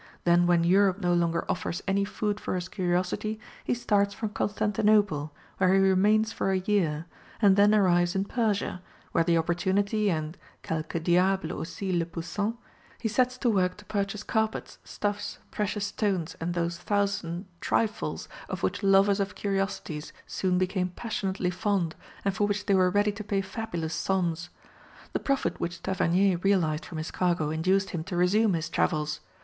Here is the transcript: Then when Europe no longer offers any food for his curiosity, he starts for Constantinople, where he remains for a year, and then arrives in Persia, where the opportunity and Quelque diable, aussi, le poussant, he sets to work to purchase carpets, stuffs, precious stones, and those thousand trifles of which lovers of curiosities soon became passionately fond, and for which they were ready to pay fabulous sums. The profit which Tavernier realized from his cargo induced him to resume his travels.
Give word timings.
Then 0.23 0.47
when 0.47 0.63
Europe 0.63 0.99
no 0.99 1.13
longer 1.13 1.45
offers 1.47 1.83
any 1.87 2.05
food 2.05 2.39
for 2.39 2.55
his 2.55 2.67
curiosity, 2.69 3.39
he 3.63 3.75
starts 3.75 4.15
for 4.15 4.27
Constantinople, 4.29 5.31
where 5.59 5.71
he 5.75 5.79
remains 5.79 6.33
for 6.33 6.49
a 6.51 6.57
year, 6.57 7.05
and 7.39 7.55
then 7.55 7.75
arrives 7.75 8.15
in 8.15 8.25
Persia, 8.25 8.81
where 9.11 9.23
the 9.23 9.37
opportunity 9.37 10.09
and 10.09 10.39
Quelque 10.63 11.03
diable, 11.03 11.51
aussi, 11.51 11.95
le 11.95 12.05
poussant, 12.05 12.57
he 12.97 13.07
sets 13.07 13.37
to 13.37 13.47
work 13.51 13.77
to 13.77 13.85
purchase 13.85 14.23
carpets, 14.23 14.79
stuffs, 14.83 15.37
precious 15.51 15.85
stones, 15.85 16.35
and 16.39 16.55
those 16.55 16.79
thousand 16.79 17.45
trifles 17.59 18.27
of 18.49 18.63
which 18.63 18.81
lovers 18.81 19.19
of 19.19 19.35
curiosities 19.35 20.13
soon 20.25 20.57
became 20.57 20.89
passionately 20.89 21.51
fond, 21.51 21.93
and 22.25 22.35
for 22.35 22.47
which 22.47 22.65
they 22.65 22.73
were 22.73 22.89
ready 22.89 23.11
to 23.11 23.23
pay 23.23 23.39
fabulous 23.39 23.93
sums. 23.93 24.49
The 25.13 25.19
profit 25.19 25.59
which 25.59 25.83
Tavernier 25.83 26.39
realized 26.39 26.85
from 26.87 26.97
his 26.97 27.11
cargo 27.11 27.51
induced 27.51 27.91
him 27.91 28.03
to 28.05 28.17
resume 28.17 28.53
his 28.55 28.67
travels. 28.67 29.19